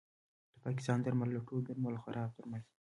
د 0.53 0.55
پاکستان 0.65 0.97
درمل 1.01 1.29
له 1.33 1.41
ټولو 1.47 1.61
درملو 1.67 2.03
خراب 2.05 2.29
درمل 2.37 2.61
دي 2.67 2.73